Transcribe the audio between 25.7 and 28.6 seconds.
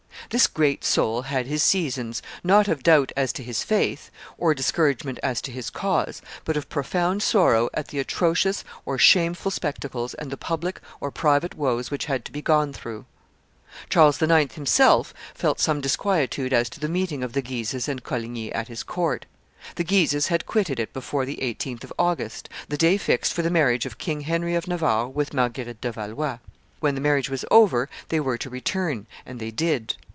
de Valois. When the marriage was over, they were to